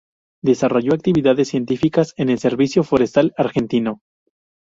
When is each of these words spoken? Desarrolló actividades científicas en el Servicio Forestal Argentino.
Desarrolló 0.43 0.95
actividades 0.95 1.49
científicas 1.49 2.15
en 2.17 2.29
el 2.31 2.39
Servicio 2.39 2.81
Forestal 2.81 3.33
Argentino. 3.37 4.01